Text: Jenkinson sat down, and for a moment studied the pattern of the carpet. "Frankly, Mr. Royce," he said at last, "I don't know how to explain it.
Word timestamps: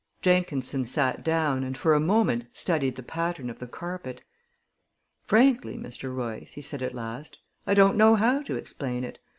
Jenkinson 0.23 0.87
sat 0.87 1.23
down, 1.23 1.63
and 1.63 1.77
for 1.77 1.93
a 1.93 1.99
moment 1.99 2.45
studied 2.53 2.95
the 2.95 3.03
pattern 3.03 3.51
of 3.51 3.59
the 3.59 3.67
carpet. 3.67 4.21
"Frankly, 5.21 5.77
Mr. 5.77 6.11
Royce," 6.11 6.53
he 6.53 6.61
said 6.63 6.81
at 6.81 6.95
last, 6.95 7.37
"I 7.67 7.75
don't 7.75 7.97
know 7.97 8.15
how 8.15 8.41
to 8.41 8.55
explain 8.55 9.03
it. 9.03 9.19